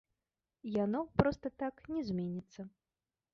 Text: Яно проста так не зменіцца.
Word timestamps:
Яно 0.83 1.01
проста 1.21 1.51
так 1.65 1.85
не 1.97 2.01
зменіцца. 2.09 2.61